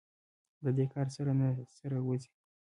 د 0.63 0.65
دې 0.77 0.85
کار 0.93 1.07
سر 1.15 1.27
نه 1.39 1.47
سره 1.79 1.97
ورځي. 2.07 2.31